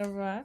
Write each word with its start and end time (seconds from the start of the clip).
discover 0.00 0.44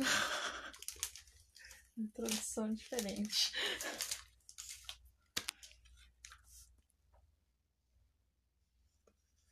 Introdução 1.96 2.72
diferente. 2.74 3.52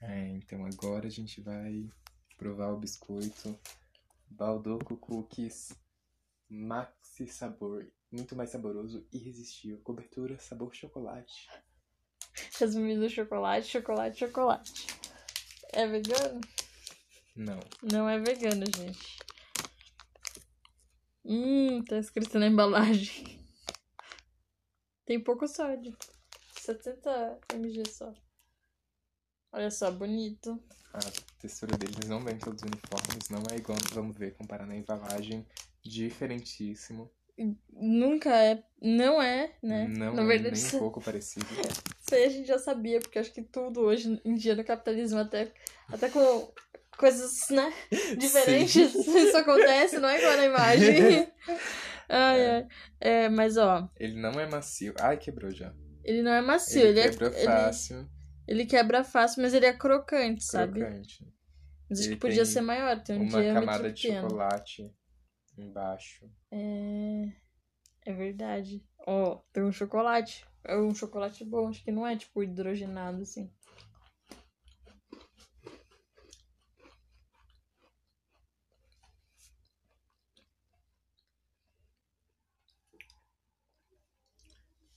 É, 0.01 0.29
então 0.29 0.66
agora 0.66 1.07
a 1.07 1.11
gente 1.11 1.41
vai 1.41 1.88
provar 2.37 2.69
o 2.69 2.79
biscoito 2.79 3.59
Baldoco 4.27 4.97
Cookies 4.99 5.73
Maxi 6.49 7.27
Sabor. 7.27 7.87
Muito 8.13 8.37
mais 8.37 8.51
saboroso, 8.51 9.07
irresistível. 9.13 9.80
Cobertura, 9.83 10.38
sabor 10.38 10.74
chocolate. 10.74 11.49
Resumindo, 12.59 13.09
chocolate, 13.09 13.69
chocolate, 13.69 14.19
chocolate. 14.19 14.87
É 15.73 15.87
vegano? 15.87 16.40
Não. 17.35 17.59
Não 17.83 18.09
é 18.09 18.18
vegano, 18.18 18.65
gente. 18.77 19.24
Hum, 21.25 21.83
tá 21.85 21.99
escrito 21.99 22.39
na 22.39 22.47
embalagem. 22.47 23.43
Tem 25.07 25.19
pouco 25.19 25.49
sódio. 25.49 25.97
70 26.61 27.39
mg 27.55 27.89
só. 27.91 28.13
Olha 29.52 29.71
só, 29.71 29.91
bonito. 29.91 30.63
A 30.93 30.99
textura 31.41 31.77
deles 31.77 32.09
não 32.09 32.21
vem 32.21 32.39
todos 32.39 32.63
uniformes, 32.63 33.29
não 33.30 33.43
é 33.51 33.57
igual, 33.57 33.79
vamos 33.93 34.17
ver, 34.17 34.35
comparar 34.37 34.67
na 34.67 34.77
embalagem. 34.77 35.47
Diferentíssimo. 35.83 37.11
Nunca 37.73 38.30
é. 38.30 38.65
Não 38.80 39.21
é, 39.21 39.57
né? 39.63 39.89
Não 39.89 40.15
Na 40.15 40.23
é 40.23 40.27
verdade, 40.27 40.55
nem 40.55 40.63
isso, 40.63 40.77
um 40.77 40.80
pouco 40.80 41.01
parecido. 41.01 41.47
isso 42.01 42.15
aí 42.15 42.25
a 42.25 42.29
gente 42.29 42.47
já 42.47 42.59
sabia, 42.59 43.01
porque 43.01 43.19
acho 43.19 43.33
que 43.33 43.43
tudo 43.43 43.80
hoje 43.80 44.21
em 44.25 44.35
dia 44.35 44.55
no 44.55 44.65
capitalismo, 44.65 45.19
até, 45.19 45.52
até 45.89 46.09
com 46.09 46.52
coisas, 46.95 47.48
né? 47.50 47.73
Diferentes, 48.18 48.95
isso 48.95 49.37
acontece, 49.37 49.98
não 49.98 50.09
é 50.09 50.18
igual 50.18 50.37
na 50.37 50.45
imagem. 50.46 51.32
Ai, 52.09 52.40
É. 52.40 52.50
ai. 52.56 52.66
É, 53.00 53.28
mas 53.30 53.56
ó, 53.56 53.88
Ele 53.96 54.20
não 54.20 54.38
é 54.38 54.46
macio. 54.46 54.92
Ai, 55.00 55.16
quebrou 55.16 55.50
já. 55.50 55.72
ele 56.04 56.22
não 56.22 56.32
é 56.32 56.40
macio, 56.42 56.80
Ele, 56.82 57.00
ele, 57.00 57.10
quebra 57.10 57.26
é. 57.28 57.37
Ele, 57.38 57.45
fácil, 57.46 58.10
ele 58.46 58.66
quebra 58.66 59.04
fácil, 59.04 59.42
mas 59.42 59.54
ele 59.54 59.65
é 59.66 59.72
crocante, 59.72 60.45
sabe? 60.45 60.80
crocante. 60.80 61.26
Mas 61.88 62.00
acho 62.00 62.09
Ele 62.09 62.16
que 62.16 62.20
podia 62.20 62.45
ser 62.45 62.60
maior, 62.60 63.00
tem 63.02 63.16
um 63.16 63.22
Uma 63.22 63.40
diâmetro 63.40 63.60
camada 63.60 63.90
de 63.92 64.03
pequeno. 64.03 64.28
chocolate 64.28 64.91
embaixo. 65.56 66.31
É. 66.50 67.22
É 68.06 68.12
verdade. 68.12 68.84
Ó, 69.06 69.37
tem 69.53 69.62
um 69.62 69.72
chocolate. 69.72 70.44
É 70.62 70.76
um 70.76 70.94
chocolate 70.94 71.42
bom, 71.44 71.69
acho 71.69 71.82
que 71.82 71.91
não 71.92 72.06
é 72.06 72.16
tipo 72.16 72.42
hidrogenado 72.42 73.22
assim. 73.22 73.50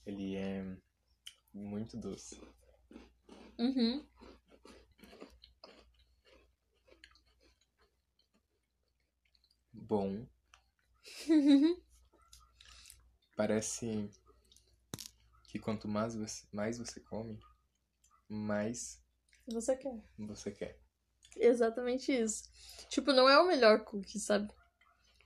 Ele 0.08 0.36
é 0.36 0.64
muito 1.52 1.94
doce. 1.98 2.40
Uhum. 3.58 4.02
Bom. 9.70 10.26
Parece 13.36 14.10
que 15.50 15.58
quanto 15.58 15.86
mais 15.86 16.14
você, 16.14 16.46
mais 16.52 16.78
você 16.78 17.00
come, 17.00 17.38
mais 18.26 19.04
Você 19.46 19.76
quer. 19.76 20.02
você 20.16 20.50
quer. 20.50 20.80
Exatamente 21.36 22.12
isso. 22.12 22.44
Tipo, 22.88 23.12
não 23.12 23.28
é 23.28 23.38
o 23.38 23.46
melhor 23.46 23.84
cookie, 23.84 24.18
sabe? 24.18 24.50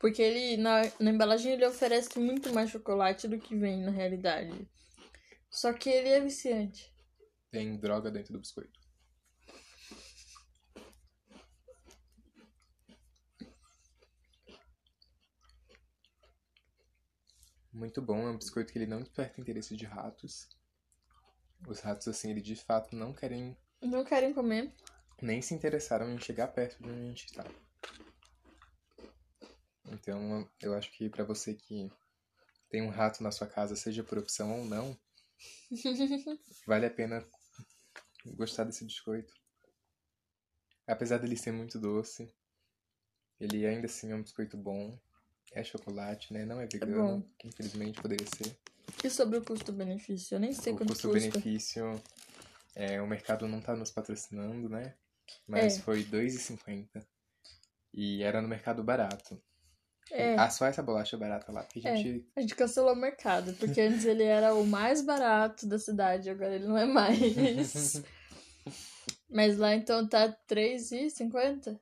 Porque 0.02 0.20
ele, 0.20 0.56
na, 0.56 0.82
na 1.00 1.10
embalagem, 1.12 1.52
ele 1.52 1.64
oferece 1.64 2.18
muito 2.18 2.52
mais 2.52 2.68
chocolate 2.70 3.26
do 3.28 3.38
que 3.38 3.56
vem 3.56 3.80
na 3.82 3.90
realidade. 3.92 4.68
Só 5.48 5.72
que 5.72 5.88
ele 5.88 6.08
é 6.08 6.20
viciante. 6.20 6.92
Tem 7.52 7.78
droga 7.78 8.10
dentro 8.10 8.32
do 8.32 8.40
biscoito. 8.40 8.78
Muito 17.72 18.02
bom, 18.02 18.26
é 18.26 18.30
um 18.30 18.36
biscoito 18.36 18.72
que 18.72 18.78
ele 18.78 18.86
não 18.86 19.00
desperta 19.00 19.40
interesse 19.40 19.74
de 19.76 19.84
ratos. 19.86 20.48
Os 21.66 21.80
ratos, 21.80 22.06
assim, 22.08 22.30
ele 22.30 22.40
de 22.40 22.56
fato 22.56 22.94
não 22.94 23.12
querem, 23.14 23.56
Não 23.80 24.04
querem 24.04 24.34
comer. 24.34 24.74
nem 25.20 25.40
se 25.40 25.54
interessaram 25.54 26.10
em 26.12 26.18
chegar 26.18 26.48
perto 26.48 26.82
de 26.82 26.90
onde 26.90 27.00
a 27.00 27.04
gente 27.04 27.24
está. 27.26 27.44
Então, 30.02 30.50
eu 30.60 30.74
acho 30.74 30.90
que 30.90 31.08
pra 31.08 31.22
você 31.22 31.54
que 31.54 31.88
tem 32.68 32.82
um 32.82 32.90
rato 32.90 33.22
na 33.22 33.30
sua 33.30 33.46
casa, 33.46 33.76
seja 33.76 34.02
por 34.02 34.18
opção 34.18 34.58
ou 34.58 34.64
não, 34.64 34.98
vale 36.66 36.86
a 36.86 36.90
pena 36.90 37.24
gostar 38.34 38.64
desse 38.64 38.84
biscoito. 38.84 39.32
Apesar 40.88 41.18
dele 41.18 41.36
ser 41.36 41.52
muito 41.52 41.78
doce, 41.78 42.34
ele 43.38 43.64
ainda 43.64 43.86
assim 43.86 44.10
é 44.10 44.16
um 44.16 44.22
biscoito 44.22 44.56
bom. 44.56 44.98
É 45.52 45.62
chocolate, 45.62 46.32
né? 46.32 46.44
Não 46.44 46.60
é 46.60 46.66
vegano, 46.66 47.20
bom. 47.20 47.28
que 47.38 47.46
infelizmente 47.46 48.02
poderia 48.02 48.26
ser. 48.26 48.58
E 49.04 49.08
sobre 49.08 49.38
o 49.38 49.44
custo-benefício? 49.44 50.34
Eu 50.34 50.40
nem 50.40 50.52
sei 50.52 50.72
o 50.72 50.76
quanto 50.76 50.88
custa. 50.88 51.08
custo-benefício, 51.08 52.02
é, 52.74 53.00
o 53.00 53.06
mercado 53.06 53.46
não 53.46 53.60
tá 53.60 53.76
nos 53.76 53.92
patrocinando, 53.92 54.68
né? 54.68 54.96
Mas 55.46 55.76
É. 55.76 55.82
foi 55.82 56.02
R$2,50. 56.02 57.06
E 57.94 58.22
era 58.22 58.40
no 58.42 58.48
mercado 58.48 58.82
barato. 58.82 59.40
É, 60.14 60.36
Ah, 60.38 60.50
só 60.50 60.66
essa 60.66 60.82
bolacha 60.82 61.16
barata 61.16 61.50
lá. 61.50 61.64
Que 61.64 61.86
a 61.88 61.90
É. 61.92 61.96
gente 61.96 62.26
a 62.36 62.40
gente 62.40 62.54
cancelou 62.54 62.92
o 62.92 62.96
mercado, 62.96 63.54
porque 63.54 63.80
antes 63.80 64.04
ele 64.04 64.24
era 64.24 64.54
o 64.54 64.66
mais 64.66 65.00
barato 65.02 65.66
da 65.66 65.78
cidade, 65.78 66.28
agora 66.28 66.54
ele 66.54 66.66
não 66.66 66.76
é 66.76 66.84
mais. 66.84 67.94
Mas 69.28 69.56
lá 69.56 69.74
então 69.74 70.06
tá 70.06 70.24
R$3,50. 70.26 71.78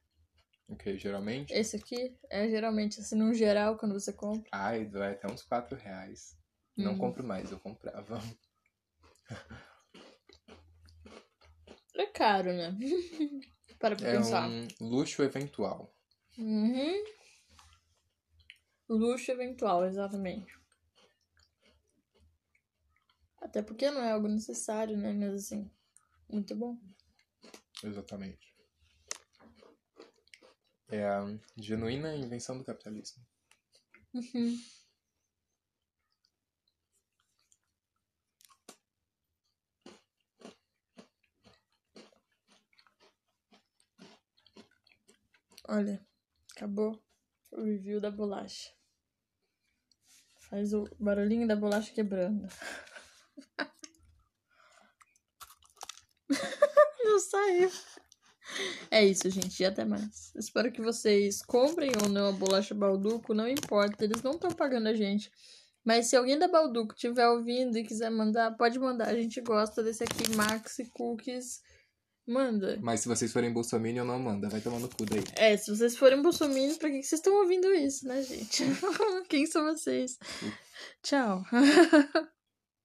Ok, 0.68 0.96
geralmente. 0.98 1.52
Esse 1.52 1.74
aqui 1.76 2.16
é 2.30 2.48
geralmente 2.48 3.00
assim, 3.00 3.16
num 3.16 3.34
geral, 3.34 3.76
quando 3.76 3.92
você 3.92 4.12
compra. 4.12 4.48
Ai, 4.52 4.84
vai 4.84 5.12
até 5.12 5.26
uns 5.26 5.42
4 5.42 5.76
reais. 5.76 6.36
Não 6.76 6.94
Hum. 6.94 6.98
compro 6.98 7.24
mais, 7.24 7.50
eu 7.50 7.58
comprava. 7.58 8.20
É 11.96 12.06
caro, 12.06 12.52
né? 12.52 12.76
Para 13.80 13.96
É 13.96 14.12
pensar. 14.12 14.48
um 14.48 14.68
luxo 14.80 15.22
eventual. 15.22 15.92
Uhum. 16.38 17.04
Luxo 18.90 19.30
eventual, 19.30 19.84
exatamente. 19.84 20.52
Até 23.40 23.62
porque 23.62 23.88
não 23.88 24.02
é 24.02 24.10
algo 24.10 24.26
necessário, 24.26 24.96
né? 24.96 25.12
Mas 25.12 25.44
assim, 25.44 25.70
muito 26.28 26.56
bom. 26.56 26.76
Exatamente. 27.84 28.52
É 30.88 31.06
a 31.06 31.24
genuína 31.56 32.16
invenção 32.16 32.58
do 32.58 32.64
capitalismo. 32.64 33.24
Uhum. 34.12 34.58
Olha, 45.68 46.04
acabou 46.56 47.00
o 47.52 47.62
review 47.62 48.00
da 48.00 48.10
bolacha. 48.10 48.79
Faz 50.50 50.74
o 50.74 50.88
barulhinho 50.98 51.46
da 51.46 51.54
bolacha 51.54 51.92
quebrando. 51.92 52.48
Não 57.04 57.20
saiu. 57.20 57.70
É 58.90 59.04
isso, 59.04 59.30
gente. 59.30 59.62
E 59.62 59.64
até 59.64 59.84
mais. 59.84 60.34
Espero 60.34 60.72
que 60.72 60.82
vocês 60.82 61.40
comprem 61.40 61.92
ou 62.02 62.08
não 62.08 62.28
a 62.28 62.32
bolacha 62.32 62.74
Balduco. 62.74 63.32
Não 63.32 63.48
importa. 63.48 64.04
Eles 64.04 64.22
não 64.22 64.32
estão 64.32 64.50
pagando 64.50 64.88
a 64.88 64.94
gente. 64.94 65.30
Mas 65.84 66.06
se 66.06 66.16
alguém 66.16 66.38
da 66.38 66.48
Balduco 66.48 66.94
estiver 66.94 67.28
ouvindo 67.28 67.78
e 67.78 67.84
quiser 67.84 68.10
mandar, 68.10 68.56
pode 68.56 68.78
mandar. 68.78 69.08
A 69.08 69.14
gente 69.14 69.40
gosta 69.40 69.82
desse 69.82 70.02
aqui, 70.02 70.34
Maxi 70.34 70.90
Cookies. 70.90 71.62
Manda. 72.30 72.78
Mas 72.80 73.00
se 73.00 73.08
vocês 73.08 73.32
forem 73.32 73.52
Bolsonaro, 73.52 74.04
não 74.04 74.18
manda. 74.20 74.48
Vai 74.48 74.60
tomar 74.60 74.78
no 74.78 74.88
cu 74.88 75.04
daí. 75.04 75.24
É, 75.34 75.56
se 75.56 75.68
vocês 75.68 75.96
forem 75.96 76.22
Bolsonaro, 76.22 76.76
pra 76.78 76.88
que 76.88 77.02
vocês 77.02 77.18
estão 77.18 77.34
ouvindo 77.40 77.74
isso, 77.74 78.06
né, 78.06 78.22
gente? 78.22 78.64
Quem 79.28 79.46
são 79.46 79.64
vocês? 79.64 80.16
Tchau. 81.02 81.42